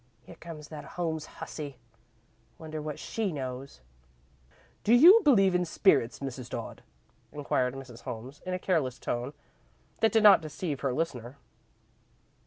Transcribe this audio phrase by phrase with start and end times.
[0.23, 1.77] Here comes that Holmes hussy.
[2.57, 3.81] Wonder what she knows!"
[4.83, 6.49] "Do you believe in spirits, Mrs.
[6.49, 6.81] Dodd?"
[7.31, 8.01] inquired Mrs.
[8.01, 9.33] Holmes, in a careless tone
[9.99, 11.37] that did not deceive her listener.